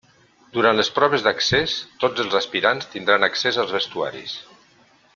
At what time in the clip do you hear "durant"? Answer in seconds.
0.53-0.79